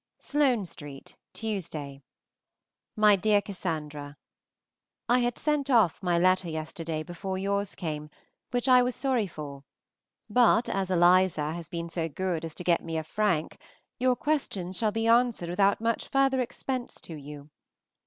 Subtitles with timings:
[0.17, 2.01] SLOANE ST., Tuesday.
[2.95, 4.17] MY DEAR CASSANDRA,
[5.07, 8.09] I had sent off my letter yesterday before yours came,
[8.49, 9.63] which I was sorry for;
[10.27, 13.59] but as Eliza has been so good as to get me a frank,
[13.99, 17.51] your questions shall be answered without much further expense to you.